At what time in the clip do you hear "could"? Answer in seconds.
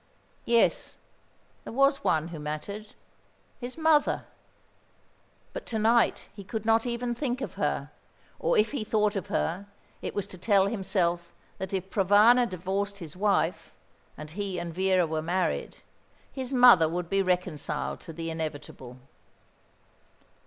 6.43-6.65